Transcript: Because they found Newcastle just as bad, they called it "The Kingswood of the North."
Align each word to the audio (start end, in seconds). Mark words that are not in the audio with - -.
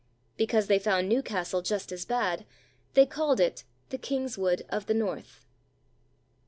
Because 0.35 0.65
they 0.65 0.79
found 0.79 1.07
Newcastle 1.07 1.61
just 1.61 1.91
as 1.91 2.05
bad, 2.05 2.47
they 2.95 3.05
called 3.05 3.39
it 3.39 3.65
"The 3.89 3.99
Kingswood 3.99 4.63
of 4.67 4.87
the 4.87 4.95
North." 4.95 5.45